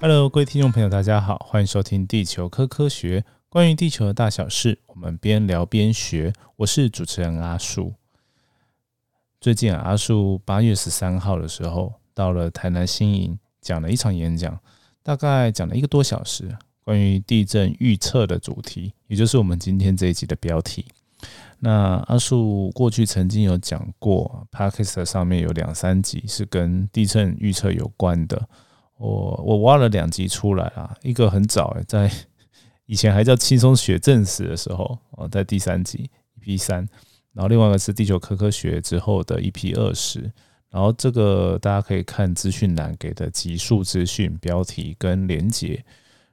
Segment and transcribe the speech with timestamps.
[0.00, 6.32] Hello，各位听众朋友，大家好，欢迎收听地球科科学，关于地球的大小事，我们边聊边学。
[6.54, 7.94] 我是主持人阿树。
[9.40, 14.56] 最近啊，阿树八月十三号的时候到了台南新营，讲了一场演讲，
[15.02, 20.86] 大概讲了一个多小时，关于地震预测的主题，也就是我们今天这一集的标题。
[21.58, 28.48] 那阿树过去曾经有讲过 p a k i s t 上面有两三集是跟地震预测有关的。
[28.98, 32.10] 我我挖了两集出来啊，一个很早诶，在
[32.86, 36.78] 以前还叫轻松学正史的时候哦，在第三集 EP 三，
[37.32, 40.20] 然后另外一个是地球科科学之后的 EP 二十，
[40.70, 45.84] 然后这个大家可以看资讯栏给的集数资讯标题跟连结。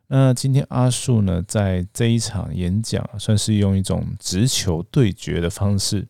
[0.08, 6.08] 那今天阿树呢，在这一场演讲算是用一种直球对决的方式，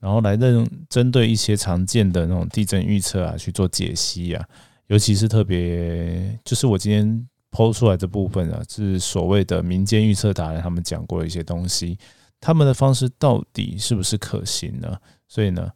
[0.00, 4.46] 然后来认针对一些常见的那种地震预测啊去做解析啊。
[4.92, 11.96] 尤其是特别，就是我今天抛出来这部分啊，是所谓的民间预测达人他们讲过的一些东西，
[12.38, 14.94] 他们的方式到底是不是可行呢？
[15.26, 15.66] 所以呢，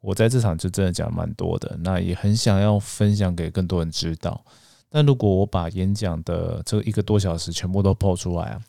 [0.00, 4.44] 我在这场就真的讲蛮多的，那也很想要分享给更多人知道。
[4.90, 8.60] 但如果我把演讲的这一个多小时全部都抛出来啊，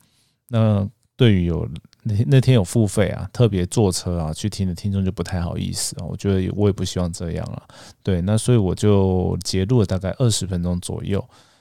[0.50, 0.88] 那
[1.18, 1.68] 对于有
[2.02, 6.06] 那那天有付费啊，特别坐车啊去听的听众就不太好意思啊。
[6.06, 7.62] 我觉得我也不希望这样啊。
[8.02, 11.20] 对，那所以我就截录了大概二十分钟左右，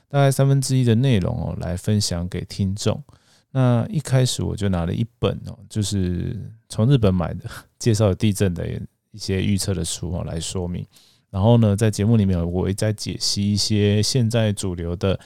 [0.09, 3.03] 大概三分之一的内容哦，来分享给听众。
[3.51, 6.37] 那一开始我就拿了一本哦，就是
[6.69, 7.45] 从日本买的，
[7.79, 8.65] 介绍地震的
[9.11, 10.87] 一些预测的书哦来说明。
[11.31, 15.19] 然后呢，在节目里面我也在解析一些现在主流的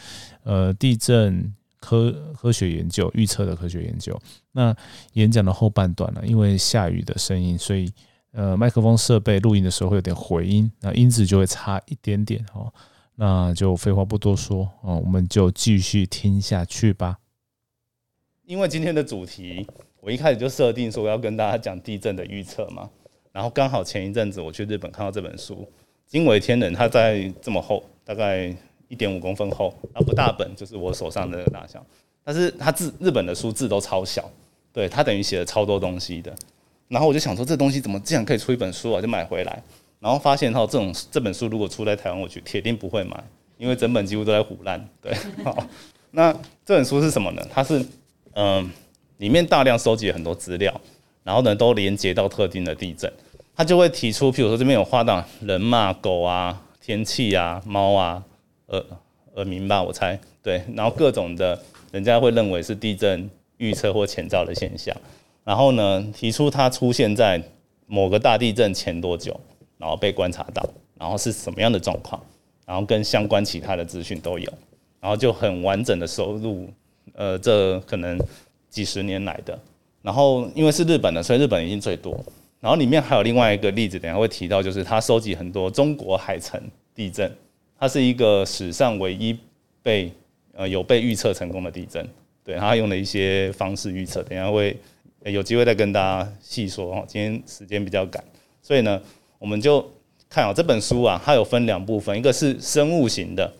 [0.44, 1.54] 呃地震。
[1.82, 4.16] 科科学研究预测的科学研究。
[4.52, 4.74] 那
[5.14, 7.92] 演讲的后半段呢，因为下雨的声音，所以
[8.30, 12.72] 呃麦克风设备录音的时候会有点回音，那音质就会差一点点哦。
[13.16, 17.18] 那就废话不多说哦，我们就继续听下去吧。
[18.44, 19.66] 因为今天的主题，
[20.00, 22.88] 我一开始就设定说要跟大家讲地震的预测嘛。
[23.32, 25.54] 然后刚好前一阵子我去日本看到这本书
[26.06, 28.56] 《惊为天人》，它在这么厚，大概。
[28.92, 31.82] 一点五公分厚，啊不大本，就是我手上的大小。
[32.22, 34.30] 但是它字日本的书字都超小，
[34.70, 36.30] 对，它等于写了超多东西的。
[36.88, 39.00] 然后我就想说，这东西怎么竟然可以出一本书啊？
[39.00, 39.62] 就买回来，
[39.98, 43.24] 然后发现哈，这种这本书如果出在台湾，我去铁定不会买，
[43.56, 44.86] 因为整本几乎都在腐烂。
[45.00, 45.10] 对，
[45.42, 45.66] 好，
[46.10, 46.30] 那
[46.66, 47.42] 这本书是什么呢？
[47.50, 47.82] 它是
[48.34, 48.70] 嗯，
[49.16, 50.78] 里面大量收集很多资料，
[51.24, 53.10] 然后呢都连接到特定的地震，
[53.56, 58.22] 它就会提出，譬如说这边有画到人嘛、狗啊、天气啊、猫啊。
[58.72, 58.84] 耳
[59.36, 60.18] 耳鸣吧，我猜。
[60.42, 61.58] 对，然后各种的，
[61.92, 64.94] 人家会认为是地震预测或前兆的现象，
[65.44, 67.40] 然后呢，提出它出现在
[67.86, 69.38] 某个大地震前多久，
[69.78, 70.68] 然后被观察到，
[70.98, 72.20] 然后是什么样的状况，
[72.66, 74.52] 然后跟相关其他的资讯都有，
[75.00, 76.68] 然后就很完整的收录，
[77.14, 78.18] 呃，这可能
[78.68, 79.56] 几十年来的，
[80.02, 82.18] 然后因为是日本的，所以日本已经最多，
[82.58, 86.60] 然后里面还有另外一个例子，等下会提到，就是他收集很多中国海城
[86.96, 87.32] 地震。
[87.82, 89.36] 它是一个史上唯一
[89.82, 90.08] 被
[90.54, 92.08] 呃有被预测成功的地震，
[92.44, 94.76] 对，他用了一些方式预测，等下会
[95.24, 97.04] 有机会再跟大家细说哦。
[97.08, 98.22] 今天时间比较赶，
[98.62, 99.02] 所以呢，
[99.36, 99.84] 我们就
[100.30, 103.52] 看啊这本书啊，它有分两部分，一个是生物型的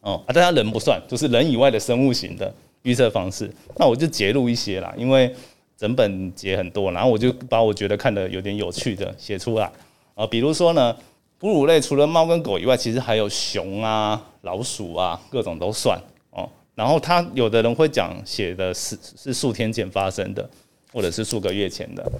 [0.00, 2.52] 哦啊，大家人不算，就是人以外的生物型的
[2.82, 3.48] 预测方式。
[3.76, 5.32] 那我就截录一些啦，因为
[5.76, 9.70] 整本截很多，然后我就把我觉得看的有点有趣的写出来
[10.16, 10.96] 啊，比如说呢。
[11.38, 16.48] 哺乳类除了猫跟狗以外，其实还有熊啊、老鼠啊，各种都算哦。
[16.74, 20.48] 然后他有的人会讲写的是是数天前发生的，
[20.92, 22.10] 或者是数个月前的，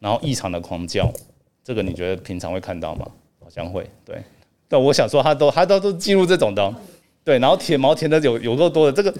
[0.00, 1.08] 然后异常的狂叫，
[1.62, 3.06] 这个你觉得平常会看到吗？
[3.42, 4.20] 好像会，对。
[4.68, 6.74] 但我想说，他都 他都都记录这种的，
[7.22, 7.38] 对。
[7.38, 9.16] 然后舔毛舔的有有够多的，这个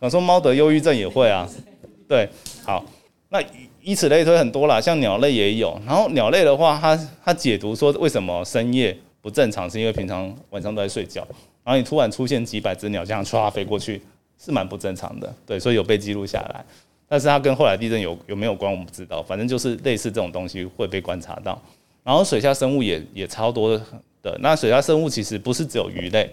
[0.00, 1.48] 想说猫得忧郁症也会啊，
[2.08, 2.28] 对。
[2.64, 2.84] 好，
[3.28, 3.40] 那。
[3.82, 5.80] 以此类推很多啦，像鸟类也有。
[5.86, 11.26] 然后鸟类的话，它它解读说为什么深夜不正常，是因为平常晚上都在睡觉。
[11.64, 14.02] 然后你突然出现几百只鸟这样唰飞过去，
[14.38, 15.34] 是蛮不正常的。
[15.46, 16.64] 对，所以有被记录下来。
[17.08, 19.22] 但是它跟后来地震有有没有关，我们不知道。
[19.22, 21.60] 反正就是类似这种东西会被观察到。
[22.04, 23.76] 然后水下生物也也超多
[24.22, 24.38] 的。
[24.40, 26.30] 那水下生物其实不是只有鱼类，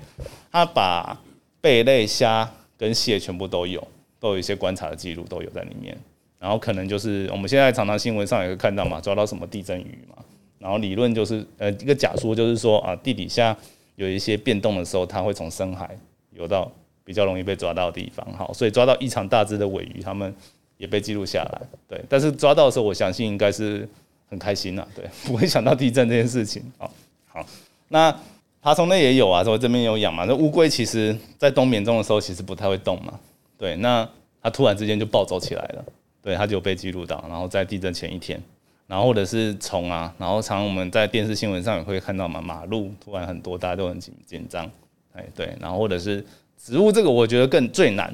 [0.52, 1.18] 它把
[1.62, 3.86] 贝类、虾跟蟹全部都有，
[4.20, 5.98] 都有一些观察的记录都有在里面。
[6.40, 10.16] 然后可能就是我们现在常常新闻上也会看到嘛，抓到什么地震鱼嘛。
[10.60, 13.56] 然后理论就是呃一个假说就是说啊地底下
[13.96, 15.96] 有一些变动的时候，它会从深海
[16.32, 16.72] 游到
[17.04, 18.26] 比较容易被抓到的地方。
[18.34, 20.34] 好，所以抓到异常大只的尾鱼，他们
[20.78, 21.62] 也被记录下来。
[21.88, 23.88] 对，但是抓到的时候，我相信应该是
[24.28, 24.86] 很开心呐。
[24.96, 26.64] 对， 不会想到地震这件事情。
[26.78, 26.92] 好，
[27.28, 27.46] 好，
[27.90, 28.14] 那
[28.62, 30.26] 爬虫类也有啊，说这边有养嘛。
[30.26, 33.20] 那乌龟其实在冬眠中的时候其实不太会动嘛，
[33.58, 34.10] 对，那
[34.42, 35.86] 它突然之间就暴走起来了，
[36.26, 38.42] 对，它就被记录到，然后在地震前一天，
[38.88, 44.66] 然后或者是虫啊，然后常我们在电视新闻上也会看到嘛，马路突然很多，大家都很紧紧张，
[45.14, 46.26] 哎对，然后或者是
[46.58, 48.12] 植物，这个我觉得更最难，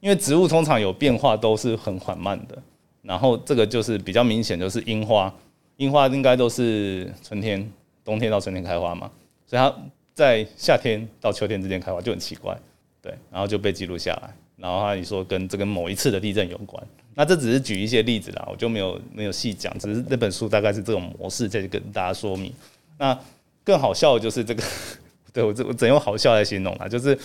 [0.00, 2.58] 因为植物通常有变化都是很缓慢的，
[3.00, 5.32] 然后这个就是比较明显，就是樱花，
[5.76, 7.72] 樱花应该都是春天、
[8.04, 9.08] 冬天到春天开花嘛。
[9.46, 9.72] 所以它
[10.12, 12.58] 在夏天到秋天之间开花就很奇怪，
[13.00, 14.34] 对，然后就被记录下来。
[14.56, 22.52] 然后他你说跟这跟某一次的地震有关，那这只是举一些例子啦，我就没有没有细讲，只是那本书大概是这种模式在跟大家说明。
[22.98, 23.18] 那
[23.64, 24.62] 更好笑的就是这个，
[25.32, 26.88] 对我这我怎用好笑来形容啊？
[26.88, 27.18] 就是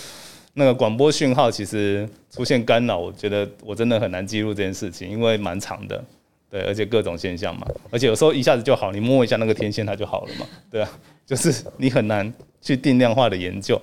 [0.53, 6.03] 那个广播讯号其实出现干扰，我觉得我真的很难记录这件事情，因为蛮长的，
[6.49, 10.89] 对，而且各种现象嘛，而且有时候一下子就好，你摸一下那个天线它就好了嘛， 对啊。
[11.27, 13.77] 就是你很难去定量化的研究，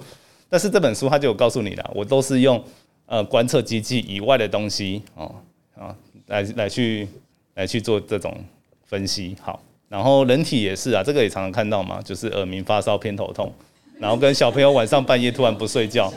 [0.48, 2.64] 但是这本书它就有告诉你了，我都是用
[3.04, 5.30] 呃观测机器以外的东西哦
[5.78, 5.94] 啊
[6.26, 7.08] 来来去
[7.54, 8.36] 来去做这种
[8.84, 9.36] 分析。
[9.40, 13.52] 好，然后人体也是啊，这个也常常看到嘛，就是耳鸣、发烧、偏头痛，
[13.98, 16.12] 然后跟小朋友晚上半夜突然不睡觉，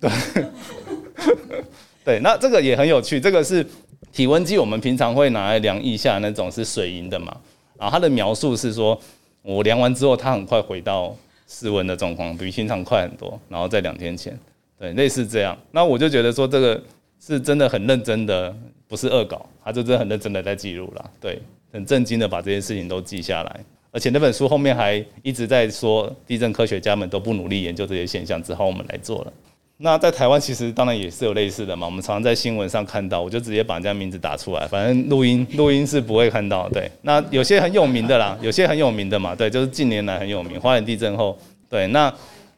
[0.00, 0.10] 对
[2.04, 3.66] 对，那这个也很有趣，这个是
[4.12, 7.36] 体温计，我们平常会拿来量一下那种是水银的嘛，
[7.76, 9.00] 啊，它的描述是说。
[9.42, 11.16] 我量完之后，它很快回到
[11.46, 13.40] 室温的状况，比平常快很多。
[13.48, 14.38] 然后在两天前，
[14.78, 15.56] 对，类似这样。
[15.70, 16.82] 那我就觉得说，这个
[17.18, 18.54] 是真的很认真的，
[18.88, 21.10] 不是恶搞，他就真的很认真的在记录了。
[21.20, 21.40] 对，
[21.72, 23.60] 很震惊的把这些事情都记下来。
[23.90, 29.32] 而且那本书后面还一直在说，地震科学家们都不努力研究这些现象，只好我们来做了。
[29.80, 36.68] 那在台湾其实当然也是有类似的嘛，我们常常在新闻上看到，我就直接把人家名字打出来，反正录音 录音是不会看到。
[36.70, 41.38] 对，那有些很有名的啦， 有些很有名的嘛，对，就是近年来很有名，花莲地震后，
[41.70, 42.12] 对，那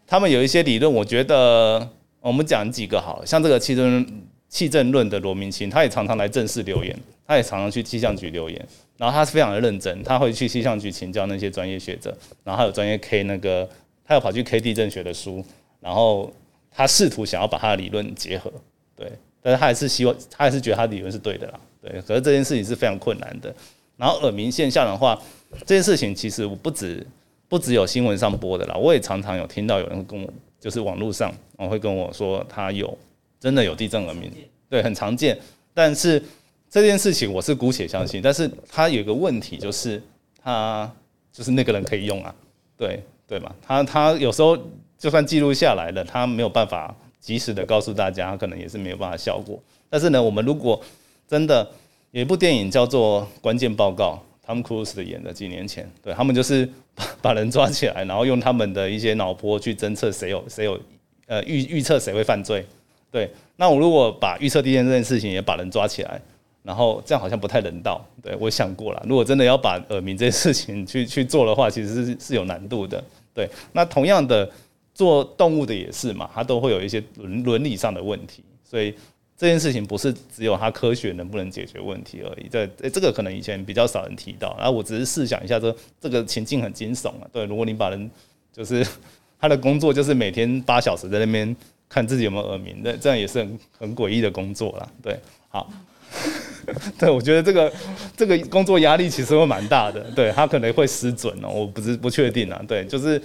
[0.06, 1.86] 他们有一些理论，我觉得
[2.20, 4.04] 我们讲几个好，像这个气震
[4.50, 6.94] 气震论的罗明清，他也常常来正式留言，
[7.26, 8.68] 他也常常去气象局留言，
[8.98, 12.14] 然后他是非常的认真，他会去气象局请教那些专业学者，
[12.44, 13.66] 然后还有专业 K 那个，
[14.04, 15.42] 他要跑去 K 地震学的书，
[15.80, 16.30] 然后。
[16.72, 18.50] 他试图想要把他的理论结合，
[18.94, 19.10] 对，
[19.42, 22.00] 但是他还是希望，他还是觉得他理论是对的啦，对。
[22.02, 23.52] 可是这件事情是非常困难的。
[23.96, 25.20] 然后耳鸣现象的话，
[25.66, 27.04] 这件事情其实我不止
[27.48, 32.96] 不只有新闻上播的啦，我也常常有听到有人跟我，就是网络上，我会跟我说他有
[33.40, 34.30] 真的有地震耳鸣，
[34.68, 35.36] 对，很常见。
[35.74, 36.22] 但是
[36.70, 40.00] 这件事情我是姑且相信，但是他有一个问题就是
[40.40, 40.88] 他
[41.32, 42.32] 就是那个人可以用啊，
[42.76, 44.56] 对对嘛，他他有时候。
[45.00, 49.58] 就算记录下来了，他没有办法及时的告诉大家，可能也是没有办法效果。
[49.88, 50.78] 但是呢，我们如果
[51.26, 51.66] 真的
[52.10, 60.78] 有一部电影叫做《关键报告》，Tom Cruise 的演的，几年前，对他们就是把把人抓起来，然后用他们的一些脑波去侦测谁有谁有
[61.28, 62.66] 呃预预测谁会犯罪。
[63.10, 66.20] 对，那我如果把预测地震这件事情也把人抓起来，
[66.62, 68.04] 然后这样好像不太人道。
[68.22, 73.02] 对我想过了，如果真的要把耳鸣这件事情去去做的话，其实是是有难度的。
[73.34, 74.50] 对，那同样的。
[74.92, 78.94] 做动物的也是嘛，它都会有一些伦伦理上的问题，所以
[79.34, 82.48] 这件事情不是只有它科学能不能解决问题而已。
[82.50, 87.26] 这这个可能以前比较少人提到，然后我只是试想一下，这这个情境很惊悚啊。
[87.32, 88.10] 对，如果你把人
[88.52, 88.86] 就是
[89.40, 91.56] 他的工作就是每天八小时在那边
[91.90, 94.88] 看自己有没有耳鸣，那这样也是很很诡异的工作啦。
[95.02, 95.20] 对，
[95.50, 95.70] 好，
[96.98, 97.70] 对我觉得这个
[98.16, 102.64] 这个工作压力其实会蛮大的，对他可能会失准哦，我不是不确定啊。
[102.66, 103.20] 对，就是。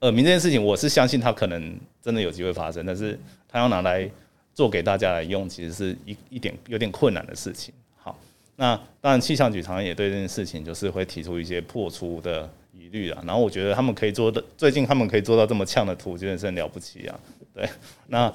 [0.00, 4.08] 耳鸣这件事情，我是相信他可能真的有机会发生，但是他要拿来
[4.54, 7.74] 做给大家来用，其实是一一点有点困难的事情。
[7.96, 8.16] 好，
[8.54, 13.20] 那当然气象局常常也对这件事情就是会提出一些破除的疑虑啊。
[13.26, 17.18] 然后我觉得他们可以做的，最近他们可以做到这么呛的图，真的是很了不起啊。
[17.58, 17.68] 对，
[18.06, 18.32] 那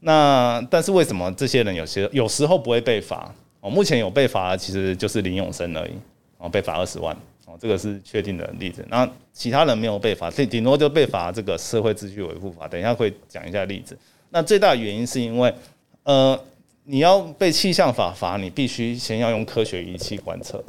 [0.00, 3.30] 那但是为什么这些人有些有时候不会被罚？
[3.60, 5.92] 哦，目前有被罚其实就是林永生而已，
[6.38, 7.14] 哦，被罚二十万。
[7.44, 12.66] 哦这个是确定的例子，那其他人没有被罚，顶顶多就被罚这个社会秩序维护法。
[12.66, 13.98] 等一下会讲一下例子。
[14.30, 15.52] 那最大的原因是因为，
[16.04, 16.38] 呃，
[16.84, 20.64] 你要被气象法罚，你必须先要用科学仪器观测。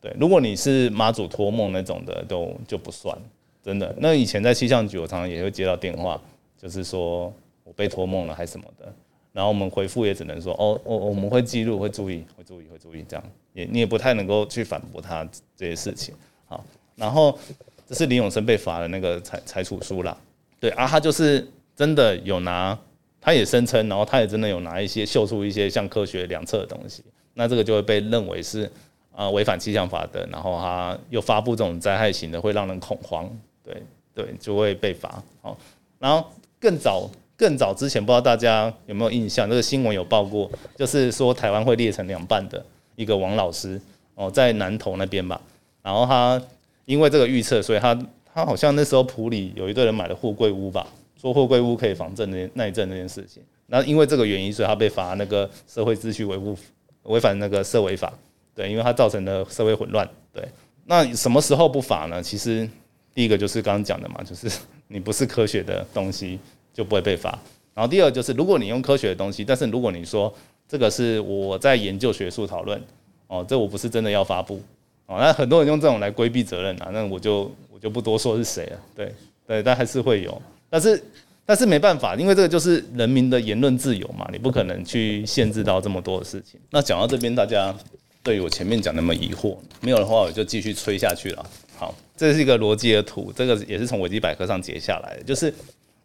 [0.00, 3.16] 对，如果你是妈祖托梦那种的，都就不算。
[3.64, 6.20] 真的，那以前在气象局，我常常也会接到电话，
[6.56, 7.32] 就是说
[7.68, 8.90] 我被托梦了还是什么的，
[9.30, 13.22] 然后我们回复也只能说，哦，我我们会记录，会注意，会注意，会注意，这样
[13.52, 15.22] 也你也不太能够去反驳他
[15.54, 16.14] 这些事情。
[16.46, 16.64] 好，
[16.96, 17.38] 然后
[17.86, 20.16] 这是林永生被罚的那个裁裁处书啦。
[20.58, 21.46] 对啊，他就是
[21.76, 22.76] 真的有拿，
[23.20, 28.70] 他也声称，然后他也真的有拿一些秀出一些像科学两侧的东西，那这个就会被认为是
[29.12, 33.30] 啊违反气象法的，然后他又发布这种灾害型的，会让人恐慌，
[33.62, 33.82] 对
[34.14, 35.22] 对，就会被罚。
[35.42, 35.56] 好，
[35.98, 36.26] 然后
[36.58, 37.08] 更早
[37.38, 42.62] 更早之前，不知道大家有没有印象，这个新闻有报过，就是说台湾会裂成两半的
[42.96, 43.80] 一个王老师
[44.16, 45.40] 哦，在南投那边吧。
[45.80, 46.42] 然后他
[46.84, 47.96] 因为这个预测，所以他
[48.34, 50.84] 他好像那时候普里有一个人买了货柜屋吧，
[51.18, 53.40] 说货柜屋可以防震那那一阵那件事情。
[53.68, 56.58] 那因为这个原因，所以他被罚那个社会秩序维护
[57.04, 58.12] 违反那个社违法。
[58.54, 60.08] 对，因为它造成的社会混乱。
[60.32, 60.42] 对，
[60.86, 62.20] 那什么时候不罚呢？
[62.20, 62.68] 其实
[63.14, 64.50] 第一个就是刚刚讲的嘛，就是
[64.88, 66.40] 你不是科学的东西
[66.78, 67.36] 就不会被罚。
[67.74, 70.32] 然后第二就是，如果你用科学的东西，但是如果你说
[70.68, 72.80] 这个是我在研究学术讨论，
[73.26, 74.62] 哦，这我不是真的要发布，
[75.06, 78.78] 哦，那很多人用这种来规避责任啊，那我就我就不多说是谁了。
[78.94, 79.12] 对，
[79.44, 81.02] 对，但还是会有，但是
[81.44, 86.60] 但是没办法，因为这个就是人民的言论自由嘛，你不可能去限制到这么多的事情。
[86.70, 87.74] 那讲到这边，大家。
[88.20, 91.50] 对我前面讲那么疑惑，没有的话我就继续吹下去了。
[91.76, 95.22] 好，这是一个逻辑的图，这个也是从维基百科上截下来的。
[95.22, 95.54] 就是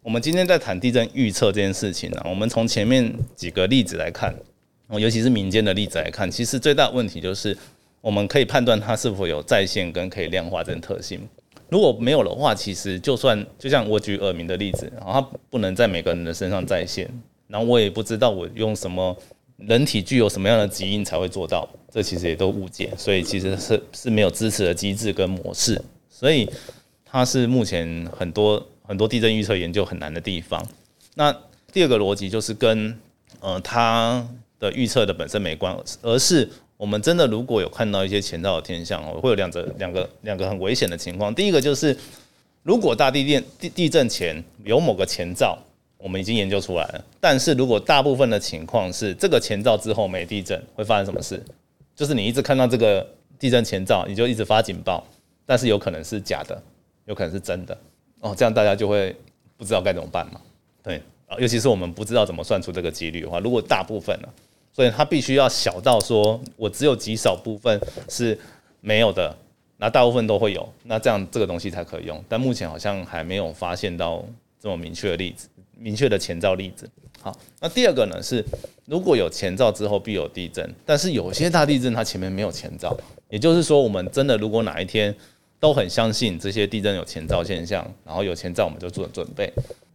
[0.04, 4.34] 我们今天在谈地震预测这件事情呢，我们从前面几个例子来看，
[4.90, 7.56] 尤其是民间的例子来看，其实最大的问题就是
[8.02, 11.18] 我们可以判断它是否有在线跟可以量化这种特性。
[11.70, 17.08] 如果没有的话，其实就算就像我举耳鸣的例子，然后它不能在每个人的身上在线，
[17.48, 19.16] 然后我也不知道我用什么。
[19.56, 21.66] 人体具有什么样的基因才会做到？
[21.90, 25.80] 这其实也都误解，所以其实是是没有支持的机制跟模式，
[26.10, 26.50] 所以
[27.04, 30.64] 它是目前很多很多地震预测研究很难的地方。
[31.14, 31.36] 那
[31.72, 32.96] 第二个逻辑就是跟
[33.40, 34.26] 呃它
[34.58, 41.34] 的预测的本身没关，而是我们真的如果有看到一些前兆的天象哦，会有两个两个两个很危险的情况。
[41.34, 41.96] 第一个就是
[42.62, 45.58] 如果大地电地地震前有某个前兆。
[45.96, 51.42] 我们已经研究出来了，但是如果大部分的情况是这个前兆之后没地震，会发生什么事？
[51.96, 55.02] 就是你一直看到这个地震前兆，你就一直发警报，
[55.46, 56.62] 但是有可能是假的，
[57.06, 57.74] 有可能是真的
[58.24, 59.14] 哦，这样大家就会
[59.58, 60.40] 不知道该怎么办嘛。
[60.82, 64.28] 对啊，尤其是我们不知道怎么算出这个几率的话，如果大部分呢，
[64.72, 67.78] 所以它必须要小到说我只有极少部分
[68.08, 68.38] 是
[68.80, 69.36] 没有的，
[69.76, 72.24] 那大部分都会有，那这样这个东西才可以用。
[72.26, 74.24] 但目前好像还没有发现到
[74.58, 75.46] 这么明确的例子。
[75.76, 76.88] 明确的前兆例子。
[77.20, 78.42] 好，那第二个呢是，
[78.86, 82.96] 如果有前兆之后必有地震，但是有些大地震它前面没有前兆，
[83.28, 85.14] 也就是说，我们真的如果哪一天
[85.64, 89.50] 都很相信这些地震有前兆现象，然后有前兆我们就做准备，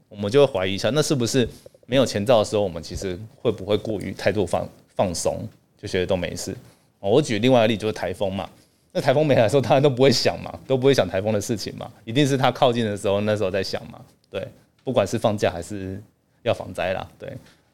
[0.08, 1.48] 我们就会怀疑一下，那是不是
[1.86, 5.48] 没有前兆的时候，我们其实会不会过于态度放放松，
[5.80, 6.58] 就觉得都没事？
[7.00, 8.50] 我举另外一个例就是台风嘛，
[8.92, 14.48] 那台风没来的时候，大家都不会想嘛，都不会想台风的事情嘛，一定是它靠近的时候，那时候在想嘛，对。
[14.84, 16.02] 不管是放假还是
[16.42, 17.32] 要防灾啦，对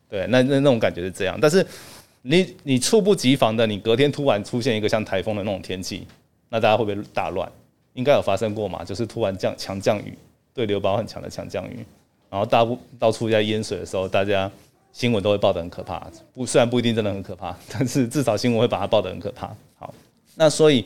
[0.10, 1.38] 对，那那那种感觉是这样。
[1.42, 1.66] 但是
[2.24, 6.06] 你你猝不及防的，你隔天突然出现一个像台风的那种天气，
[6.50, 7.50] 那大家会不会大乱？
[7.96, 8.84] 应该有发生过嘛？
[8.84, 10.16] 就是突然降强降雨，
[10.54, 11.84] 对流包很强的强降雨，
[12.30, 14.52] 然后大部到处在淹水的时候，大家
[14.92, 16.06] 新闻都会报得很可怕。
[16.34, 19.50] 不，虽然不一定真的很可怕， 但是至少新闻会把它报得很可怕。
[19.78, 19.94] 好，
[20.36, 20.86] 那所以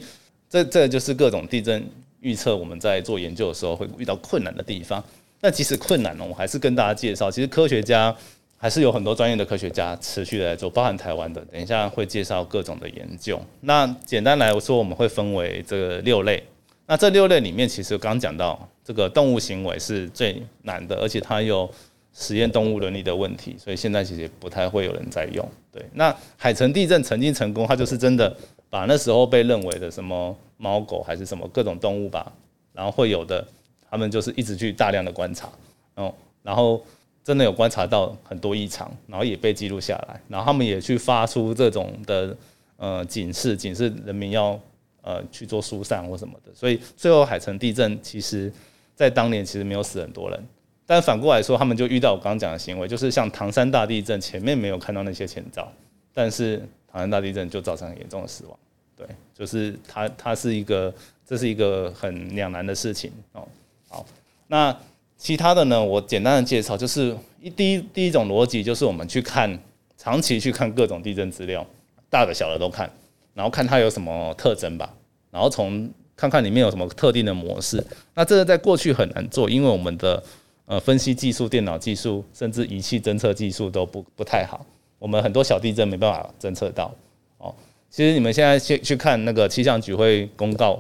[0.49, 1.83] 这这就是各种地震
[2.21, 5.03] 预测，我们在做研究的时候会遇到困难的地方。
[5.41, 8.15] 那即使困难呢，我还是跟大家介绍，其实科学家
[8.57, 11.39] 还是有很多专业的科学家持续的在做，包含台湾的。
[11.45, 13.41] 等一下会介绍各种的研究。
[13.61, 16.43] 那简单来说，我们会分为这六类。
[16.89, 21.69] 那这六类里面，其实刚讲到这个动物行为是最难的，而且它有
[22.12, 25.48] 实验动物伦理的问题，所以现在其实不太会有人在用。
[25.72, 28.36] 对，那海城地震曾经成功，它就是真的
[28.72, 32.34] 把那时候被认为的什么猫狗还是什么各种动物吧，
[32.74, 33.46] 然后会有的。
[33.91, 35.50] 他们就是一直去大量的观察，
[35.96, 36.79] 哦，然后
[37.24, 42.38] 真的有观察到很多异常，然后也被记录下来，然后他们也去发出这种的
[42.77, 44.60] 呃警示，警示人民要
[45.01, 46.51] 呃去做疏散或什么的。
[46.53, 48.51] 所以最后海城地震其实，
[48.96, 50.44] 在当年其实没有死很多人，
[50.86, 55.72] 但反过来说，他们就遇到我刚刚讲的行为，就是像唐山大地震前面没有看到那些前兆，
[56.13, 56.58] 但是
[56.91, 58.60] 唐山大地震就造成很严重的死亡。
[58.96, 60.94] 对，就是它它是一个
[61.25, 63.48] 这是一个很两难的事情哦。
[63.88, 64.06] 好，
[64.48, 64.75] 那
[65.18, 65.82] 其他的呢？
[65.82, 69.58] 我简单的介绍，就是一第一第一种逻辑，就是我们去看
[69.98, 71.65] 长期去看各种地震资料，
[72.10, 72.91] 大的小的都看，
[73.39, 74.93] 然后看它有什么特征吧，
[75.31, 77.81] 然后从看看里面有什么特定的模式。
[78.13, 80.22] 那这个在过去很难做，因为我们的
[80.65, 84.65] 呃分析技术、电脑技术，甚至仪器侦测技术都不不太好，
[84.98, 86.93] 我们很多小地震没办法侦测到。
[87.38, 87.55] 哦，
[87.89, 90.77] 其实你们现在去去看那个气象局会公告，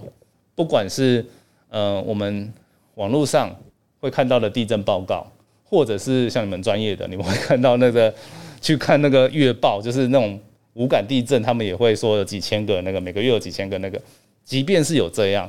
[0.55, 1.25] 不管是
[1.69, 2.51] 呃我们。
[2.95, 3.55] 网络上
[4.01, 5.25] 会看到的地震报告，
[5.63, 8.13] 或者是像你们专业的，你们会看到那个
[8.59, 10.37] 去看那个月报，就是那种
[10.79, 14.01] 无感地震，他们也会说有几千个那个，每个月有几千个那个。
[14.45, 15.45] 即便是有这样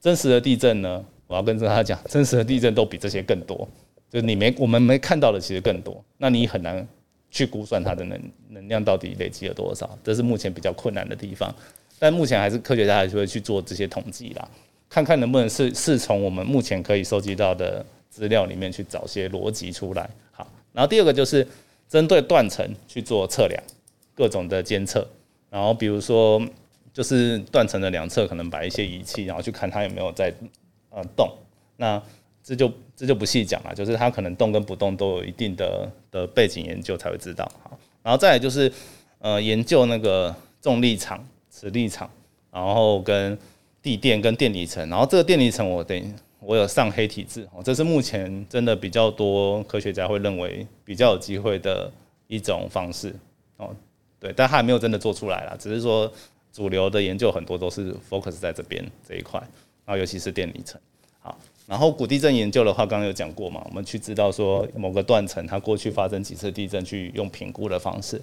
[0.00, 3.68] 真实的地震呢，我要跟大家讲，真实的地震都比这些更多。
[4.08, 6.86] 就你没我们没看到的其实更多，那你很难
[7.28, 11.52] 去估算它的能能量到底累积了多少，这是目前比较困难的地方。
[11.98, 14.48] 但目前还是科学家还是会去做这些统计啦，
[14.88, 20.08] 看看能不能是是从我们目前可以收集到的资料里面去找些逻辑出来。
[20.30, 21.44] 好，然后第二个就是
[21.88, 23.60] 针对断层去做测量，
[24.18, 25.06] 各种的监测，
[25.48, 26.42] 然后比如说
[26.92, 30.34] 就是断层的两侧可能摆一些仪器，然后去看它有没有在
[30.90, 31.32] 呃动。
[31.76, 32.02] 那
[32.42, 37.48] 这就这就不细讲了，就是它可能动跟不动都有一定的的背景研究才会知道。
[37.62, 38.72] 好，然后再来就是
[39.20, 41.24] 呃研究那个重力场。
[41.50, 42.08] 磁力场，
[42.52, 43.36] 然后跟
[43.82, 51.90] 地电跟电离层，然后这个电离层我等我有上黑体字哦，这是目前真的比较多科学家会认为比较有机会的
[52.28, 53.12] 一种方式
[53.56, 53.74] 哦，
[54.20, 56.12] 对，但还没有真的做出来啦，只是说
[56.52, 59.38] 主流的研究很多都是 focus 在这边这一块，
[59.84, 60.80] 然后尤其是电离层。
[61.20, 68.20] 好，然后古地震研究的话，刚刚有讲过嘛，我们去知道说某个断层它过去发生几次地震，去用评估的方式。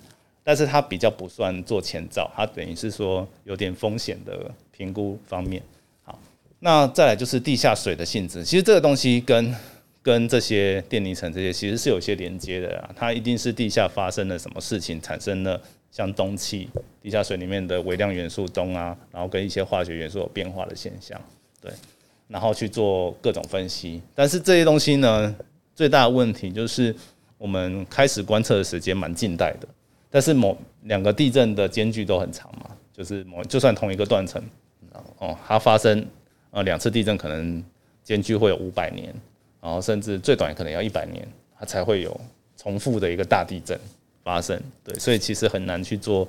[0.47, 5.59] 但是它比较不算做前兆，它等于是说有点风险的评估方面。
[6.03, 6.19] 好，
[6.59, 9.55] 那再来就是地下水的性质，其实这个东西跟
[10.03, 12.91] 跟这些电离层这些其实是有些连接的啊。
[12.95, 15.59] 它一定是地下发生了什么事情，产生了
[15.95, 16.67] 像氡气，
[17.01, 21.17] 地下水里面的微量元素氡啊，然后跟一些化学元素有变化的现象，
[21.61, 21.71] 对，
[22.27, 24.01] 然后去做各种分析。
[24.13, 25.33] 但是这些东西呢，
[25.73, 26.93] 最大的问题就是
[27.37, 29.67] 我们开始观测的时间蛮近代的。
[30.09, 34.43] 但是某两个地震的间距都很长嘛，就是某就算同一个断层，
[35.19, 36.05] 哦，它发生
[36.51, 37.63] 呃两次地震可能
[38.03, 39.13] 间距会有五百年，
[39.61, 41.25] 然后甚至最短可能要一百年，
[41.57, 42.19] 它才会有
[42.57, 43.79] 重复的一个大地震
[44.25, 44.61] 发生。
[44.83, 46.27] 对，所以其实很难去做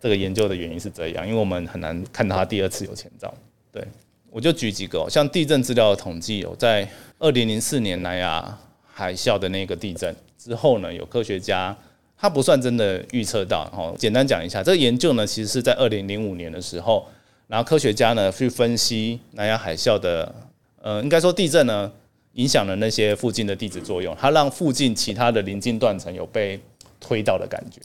[0.00, 3.32] 这个研究的原因是这样，因为我们很难看到它第二次有前兆。
[3.70, 3.86] 对，
[4.30, 6.88] 我就举几个，像地震资料的统计，有在
[7.20, 11.76] 二零零四年南亚海啸的那个地震之后呢，有科学家。
[12.16, 17.06] 它不算真的预测到，哦，简单讲一下，这个研究呢，其实是在二零零五年的时候，
[17.48, 20.32] 然后科学家呢去分析南亚海啸的，
[20.80, 21.90] 呃，应该说地震呢
[22.34, 26.58] 影响了那些附近的地质作用，它让附近其他的临近断层有被
[27.00, 27.80] 推到的感觉，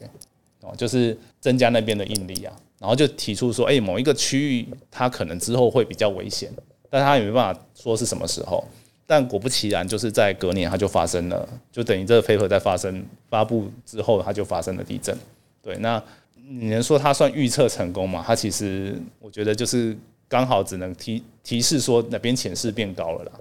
[0.62, 6.52] 哦，就是增加那边的应力啊，然后就提出说，哎，某一个区域它可能之后会比较危险，
[6.90, 8.64] 但它也没办法说是什么时候。
[9.06, 15.18] 但果不其然，就是在隔年它就发生了，就等于这个 paper 在发生发布之后，它就发生了地震。
[15.64, 16.02] 对，那
[16.36, 18.24] 你能说它算预测成功吗？
[18.28, 23.32] 它其实我觉得就是刚好只能提提示说哪边潜势变高了啦。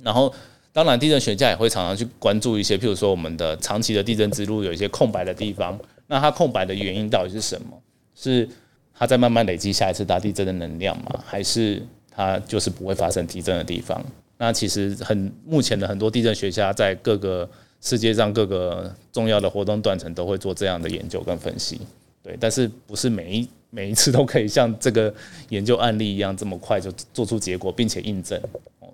[0.00, 0.32] 然后，
[0.78, 7.66] 当然地震学家也会常常去关注一些，譬如说我们的长期的地震之路有一些空白的地方，那它空白的原因到底是什么？
[8.14, 8.48] 是
[8.94, 11.20] 它在慢慢累积下一次大地震的能量吗？
[11.26, 14.00] 还是它就是不会发生地震的地方？
[14.36, 21.80] 那其实很目前的很多地震学家在各个世界上各个重要的活动断层都会做这样的研究跟分析，
[22.22, 25.12] 对，但是不是每一每一次都可以像这个
[25.48, 28.40] 研究案例一样这么快就做出结果并且印证，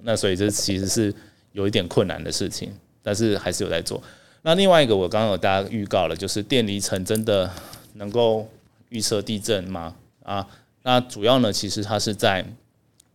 [0.03, 1.15] 那所以这其实是
[1.55, 2.71] 有一点困难的事情，
[3.03, 4.03] 但是还是有在做。
[4.43, 7.51] 那另外一个我刚刚有大家预告了，就是电离层真的
[7.95, 8.47] 能够
[8.91, 9.97] 预测地震吗？
[10.23, 10.47] 啊，
[10.83, 12.45] 那主要呢其实它是在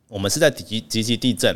[0.07, 1.55] 我们是在极极级地震。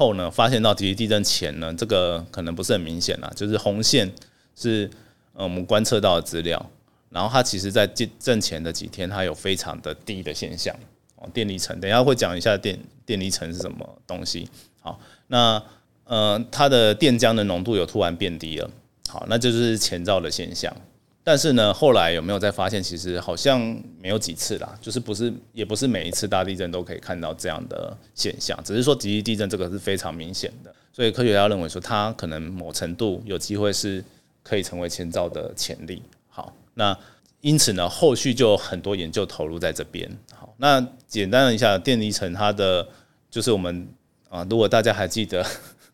[0.00, 4.08] 后呢，发现到极地震前呢，这个可能不是很明显了，就是红线
[4.54, 4.88] 是
[5.32, 6.70] 呃我们观测到的资料，
[7.10, 10.72] 然后它其实在地震前的几天，它有非常的低的现象
[11.16, 14.48] 哦，电离层，等下会讲一下电电离层是什么东西。
[14.80, 15.60] 好，那
[16.08, 18.68] 呃它的电浆的浓度有突然变低了，
[19.08, 20.74] 好，那就是前兆的现象。
[21.22, 22.82] 但是呢，后来有没有再发现？
[22.82, 23.60] 其实好像
[24.00, 34.02] 没有几次啦，就是不是也不是每一次大地震都可以看到这样的现象，只是说极地地震这个是非常明显的，所以科学家认为说它可能某程度有机会是
[34.42, 36.02] 可以成为前兆的潜力。
[36.30, 36.96] 好，那
[37.42, 40.10] 因此呢，后续就很多研究投入在这边。
[40.32, 42.88] 好，那简单一下电离层，它的
[43.30, 43.86] 就是我们
[44.30, 45.44] 啊，如果大家还记得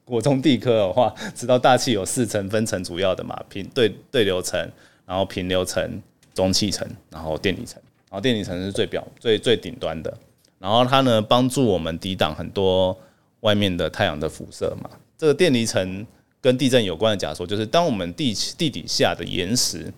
[0.05, 4.71] 国中地科的话，知道大气有四层分层，主要的嘛，平对对流层。
[5.07, 10.11] 然后平流层、中气层，然后电离层，然后电离层是最表、最最顶端的。
[10.59, 12.99] 然后它呢，帮助我们抵挡很多
[13.41, 14.89] 外面的太阳的辐射嘛。
[15.19, 16.07] 这个电离层
[16.41, 19.93] 跟地震有关的假说，就是当我们地地底下的岩石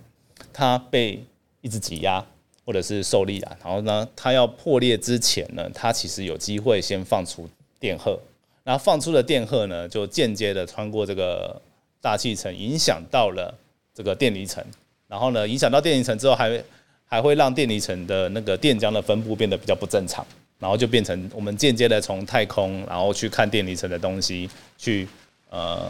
[0.52, 1.24] 它被
[1.60, 2.26] 一直挤压
[2.64, 8.18] 或者是受力啊，然后呢，它要破裂之前呢，它其实有机会先放出电荷。
[8.66, 11.62] 然后放出的电荷呢，就间接的穿过这个
[12.00, 13.54] 大气层，影响到了
[13.94, 14.60] 这个电离层。
[15.06, 16.60] 然后呢，影响到电离层之后，还
[17.04, 20.26] 还会让电离层的那个电浆的分布变得比较不正常，
[20.58, 25.06] 然后就变成我们间接的从太空，然后去看电离层的东西，去
[25.48, 25.86] 呃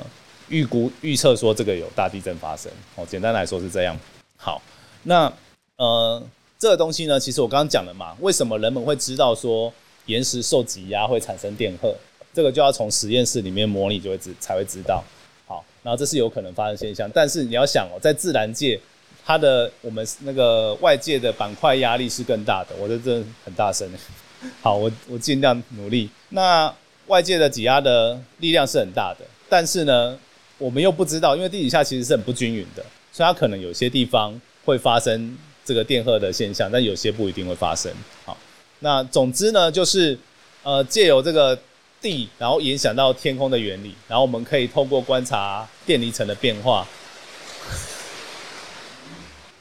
[0.50, 2.70] 预估预测说这个有大地震发生。
[2.96, 3.98] 哦，简单来说是这样。
[4.36, 4.60] 好，
[5.04, 5.32] 那
[5.78, 6.22] 呃，
[6.58, 9.72] 这个东西呢，其实我刚刚讲了嘛，为什么人们会知道说
[10.04, 11.96] 岩石受挤压会产生电荷？
[12.36, 15.02] 这个就要从实验室里面模拟就会知才会知道。
[15.46, 18.78] 好，然后这是有可能发生现象，但是你要想哦，在自然界，
[19.24, 22.76] 它的我们那个外界的板块压力是更大的。
[22.78, 23.90] 我这真的很大声。
[24.60, 26.10] 好，我我尽量努力。
[26.28, 26.70] 那
[27.06, 30.18] 外界的挤压的力量是很大的，但是呢，
[30.58, 37.90] 我们又不知道，因为地底下其实是很不均匀的，所以它可能有些地方会发生这个电荷的现象，但有些不一定会发生。
[38.26, 38.36] 好，
[38.80, 40.18] 那总之呢，就是
[40.62, 41.58] 呃，借由这个。
[42.00, 46.86] 地，然后影响到天空的原理，然后我们可以透过观察电离层的变化。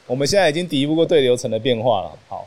[0.06, 2.12] 我们现在已经抵不过对流层的变化了。
[2.28, 2.46] 好，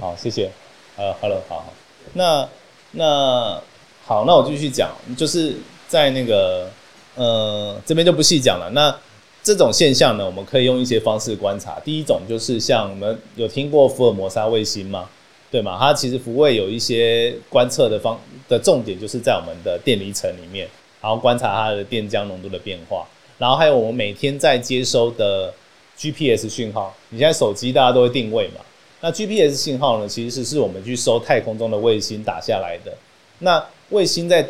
[0.00, 0.48] 好，谢谢。
[0.96, 1.72] 呃，Hello，好好。
[2.12, 2.48] 那
[2.92, 3.60] 那
[4.04, 5.56] 好，那我继续讲，就是
[5.88, 6.70] 在那个
[7.16, 8.70] 呃这边就不细讲了。
[8.70, 8.96] 那
[9.42, 11.80] 这种现象呢，我们可以用一些方式观察。
[11.80, 15.08] 第一种就是像我们有听过福尔摩沙卫星吗？
[15.50, 15.76] 对嘛？
[15.78, 20.68] 它其实福卫有一些观测的方的重点，就是在我们的电离层里面，
[21.02, 23.06] 然后观察它的电浆浓度的变化，
[23.38, 25.52] 然后还有我们每天在接收的
[25.98, 26.94] GPS 讯号。
[27.08, 28.60] 你现在手机大家都会定位嘛？
[29.00, 32.92] 那 GPS 信号呢，其实是我们去收太空中的卫星打下来的。
[33.40, 34.46] 那卫星在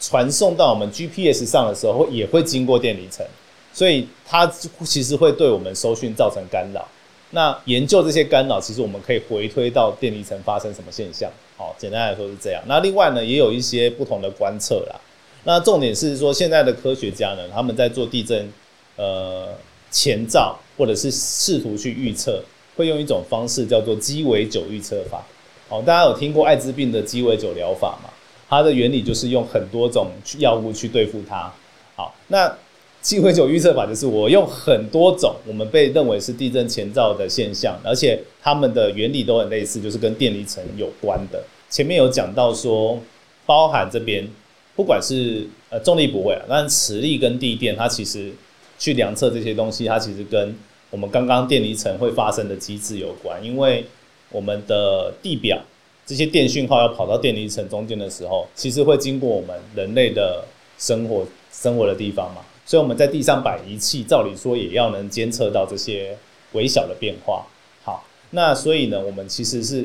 [0.00, 3.24] 传送到我们 GPS 上的时候，也会经过电离层，
[3.72, 4.44] 所以它
[4.84, 6.86] 其实会对我们收讯造成干扰。
[7.34, 11.30] 那研究这些干扰，其实我们可以回推到电离层发生什么现象。
[11.56, 12.62] 好，简单来说是这样。
[12.66, 15.00] 那另外呢，也有一些不同的观测啦。
[15.44, 18.52] 那重点是说，现在的科学家呢，他们在做地震
[18.96, 19.48] 呃
[19.90, 22.44] 前兆，或者是试图去预测，
[22.76, 25.24] 会用一种方式叫做鸡尾酒预测法。
[25.68, 28.10] 好，大家有听过艾滋病的鸡尾酒疗法吗？
[28.48, 31.50] 它的原理就是用很多种药物去对付它。
[31.96, 32.54] 好，那。
[33.02, 41.42] 鸡尾酒预测法就是我用很多种我们被认为是地震前兆的现象，而且它们的原理都很类似，就是跟电离层有关的。
[41.68, 42.96] 前面有讲到说，
[43.44, 44.24] 包含这边
[44.76, 48.30] 不管是呃重力不会啊，但磁力跟地电，它其实
[48.78, 50.54] 去量测这些东西，它其实跟
[50.90, 53.44] 我们刚刚电离层会发生的机制有关。
[53.44, 53.84] 因为
[54.30, 55.60] 我们的地表
[56.06, 60.44] 这些电讯号要跑到电离层中间的时候，其实会经过我们人类的
[60.78, 62.42] 生活生活的地方嘛。
[62.64, 66.16] 所以我们在地上摆仪器，照理说也要能监测到这些
[66.52, 67.44] 微小的变化。
[67.82, 69.84] 好，那所以呢，我们其实是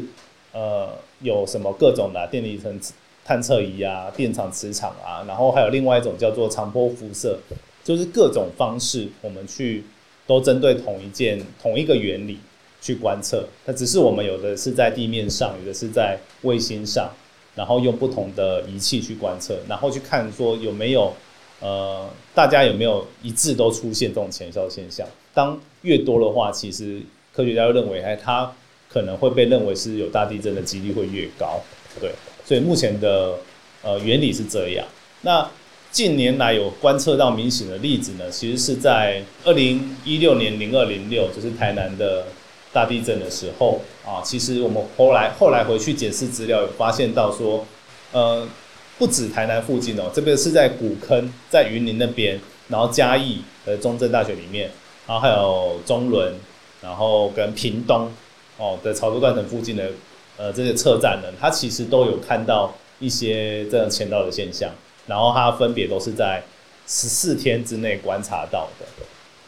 [0.53, 0.89] 呃
[1.21, 2.79] 有什么各种的电离层
[3.25, 7.39] 探测仪啊、电场磁场啊，然后还有另外一种叫做长波辐射，
[7.83, 9.83] 就是各种方式我们去
[10.27, 12.37] 都针对同一件同一个原理
[12.79, 13.43] 去观测。
[13.65, 17.09] 那只是我们有的是在地面上，有的是在卫星上，
[17.55, 21.11] 然后用不同的仪器去观测，然后去看说有没有。
[21.59, 25.07] 呃，大家有没有一致都出现这种前哨现象？
[25.33, 27.01] 当越多的话，其实
[27.33, 28.53] 科学家会认为，哎，它
[28.87, 31.59] 可能会被认为是有大地震的几率会越高。
[31.99, 32.11] 对，
[32.45, 33.33] 所以目前的
[33.81, 34.85] 呃原理是这样。
[35.21, 35.49] 那
[35.91, 42.25] 近年来有观测到明显的例子呢，其实是在二零一六年零二零六，就是台南的
[42.71, 44.21] 大地震的时候啊。
[44.23, 47.65] 其实我们后来后来回去检视资料，有发现到说，
[48.11, 48.47] 呃。
[48.97, 54.71] 不止台南附近哦，这边是在古坑，在云林那边，然后嘉义的中正大学里面，
[55.05, 56.33] 然后还有中仑，
[56.81, 58.11] 然后跟屏东
[58.57, 59.91] 哦的潮州断层附近的
[60.35, 64.71] 呃这些车站呢，它其实都有看到一些这样签到的现象，
[65.05, 66.43] 然后它分别都是在
[66.87, 68.85] 十四天之内观察到的。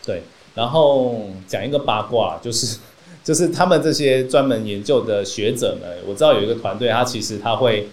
[0.05, 0.21] 对，
[0.53, 2.77] 然后讲一个八卦，就是
[3.23, 7.89] 就是他们这些专门研究的学者呢，我知道有一个团队，他其实他会。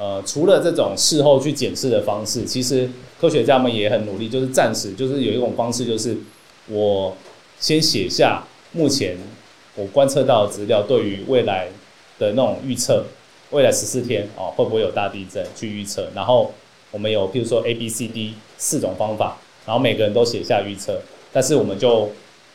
[0.00, 2.88] 呃，除了这种事后去检视的方式，其实
[3.20, 6.16] 科学家们也很努力，就是暂时就是有一种方式，就是
[6.68, 7.14] 我
[7.58, 9.18] 先写下目前
[9.74, 11.68] 我观测到的资料，对于未来
[12.18, 13.04] 的那种预测，
[13.50, 16.50] 未来十四天哦会不会有大地震去预测，然后
[16.90, 19.36] 我们有譬如说 A、B、C、D 四种方法，
[19.66, 20.98] 然后每个人都写下预测，
[21.30, 22.08] 但是我们就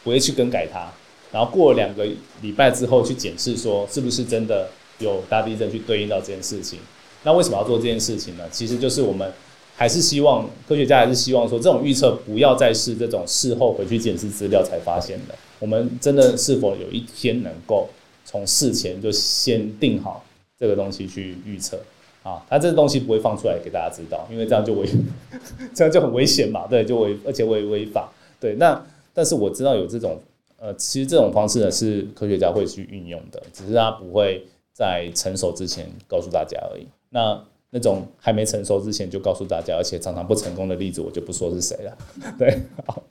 [0.04, 0.92] 不会去更改它，
[1.32, 2.08] 然后过两个
[2.42, 6.80] 礼拜之后去检视，说是不是真的有大地震去对应到这件事情。
[7.26, 8.44] 那为什么要做这件事情呢？
[8.52, 9.30] 其实就是我们
[9.76, 15.36] 还是希望科学家还是希望说，这种预测不要再是这种事后回去检视资料才发现的。
[15.60, 17.90] 我们真的是否有一天能够
[18.24, 20.24] 从事前就先定好
[20.60, 21.80] 这个东西去预测
[22.24, 22.46] 啊？
[22.48, 24.88] 它这个东西不会放出来给大家知道，因为这样就危，
[25.74, 26.68] 这样就很危险嘛。
[26.68, 28.14] 对，就违，而且违违法。
[28.40, 30.22] 对，那但是我知道有这种
[30.58, 36.86] 呃，其实这种方式呢是科学家会去运用的，只是他不会在成熟之前告诉大家而已。
[37.16, 41.98] 那那种还没成熟之前就告诉大家，而且常常不成功的例子，我就不说是谁了。
[42.38, 43.02] 对，好，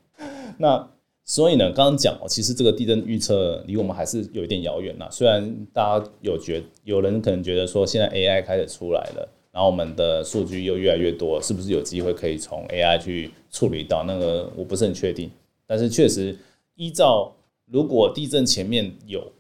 [0.59, 0.87] 那
[1.25, 5.09] 所以呢，刚刚讲哦，其实这个地震预测离我们还是有一点遥远呐。
[5.11, 14.51] 虽然大家有觉，有人可能觉得说，现在 AI 开始出来了，然后我们的数据又越来越多，是不是有机会可以从 AI 去处理到那个？
[14.55, 15.31] 我不是很确定。
[15.67, 16.37] 但是确实，
[16.75, 19.33] 依照如果地震前面有，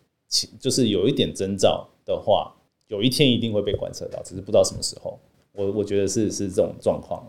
[0.58, 2.54] 就是有一点征兆的话，
[2.94, 5.18] 有一天一定会被观测到，只是不知道什么时候。
[5.52, 7.24] 我我觉得是是这种状况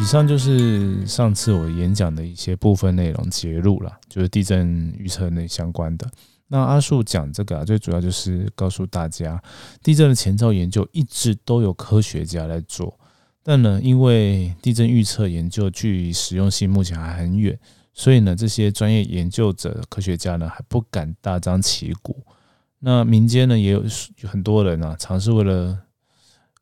[0.00, 6.08] 以上就是上次我演讲的一些部分内容节录了，就是地震预测那相关的。
[6.48, 9.40] 那阿树讲这个啊，最主要就是告诉大家，
[9.84, 12.98] 地震的前兆研究一直都有科学家在做，
[13.42, 17.58] 但呢，因为地震预测研究距实用性目前还很远，
[17.94, 22.16] 所以呢，这些专业研究者、科学家呢还不敢大张旗鼓。
[22.80, 23.82] 那民间呢也有
[24.24, 25.78] 很多人啊，尝试为了，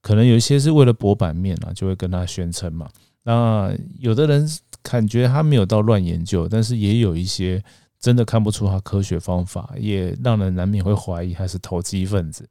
[0.01, 2.89] 可能有一些是为了博版面啊，就会跟他宣称嘛。
[3.25, 4.49] 那有的人
[4.83, 7.63] 感觉他没有到乱研究，但是也有一些
[7.99, 12.49] 真的看不出他科学方法，也让人难免会怀疑他是投机分子，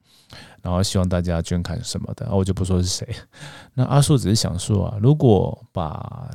[0.62, 3.08] 然后希望大家捐款什么的，我就不说是谁。
[3.74, 6.30] 那阿树只是想说啊，如果把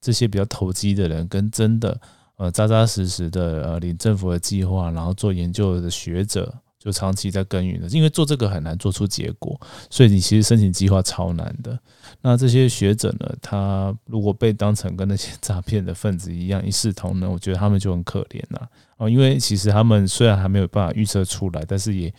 [0.00, 2.00] 这些比较投机的人跟真的
[2.36, 6.54] 呃扎扎实实的呃领政府的计划，然后做研究的学者。
[6.82, 11.78] 就长期在耕耘的，因为做这个很难做出结果，所以你其实申请计划超难的。
[12.20, 18.58] 那这些学者呢，他如果被当成跟那些 诈骗的分子一样一视同仁，我觉得他们就很可怜呐。
[18.96, 22.12] 哦，因为其实他们虽然还没有办法预测出来，但是也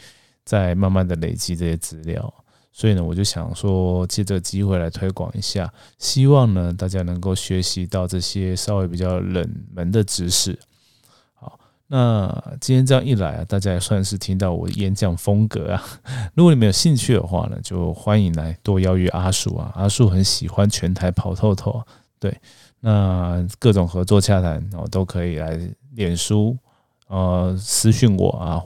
[0.46, 2.34] 在慢慢的累积这些资料。
[2.72, 10.58] 所以呢，我就想说借这个机会来推广一下，希望呢大家能够学习到这些稍微比较冷门的知识。
[11.88, 15.84] 那今天这样一来啊，大家也算是听到我演讲风格啊。
[16.34, 19.72] 如果你们有兴趣的话呢，就欢迎来多邀约阿树啊。
[19.76, 21.84] 阿树很喜欢全台跑透透，
[22.20, 22.36] 对，
[22.80, 25.60] 那各种合作洽谈哦都可以来
[25.92, 26.58] 脸书
[27.08, 28.64] 呃私讯我啊，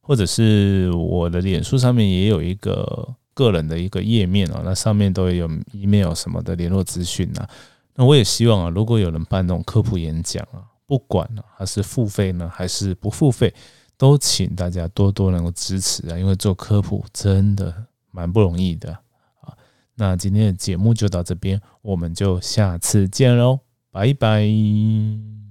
[0.00, 7.46] 或者是我的脸书上面也有一个个人的一个页面啊，那上面都有 email 什么的联络资讯啊。
[7.96, 10.72] 那我也希望啊，如果有人办那种科普演讲啊。
[10.86, 13.52] 不管呢，还是付费呢，还是不付费，
[13.96, 16.18] 都请大家多多能够支持啊！
[16.18, 18.92] 因为做科普真的蛮不容易的
[19.40, 19.56] 啊。
[19.94, 25.43] 那今天的节目就到这边，我们就下次见喽，拜拜。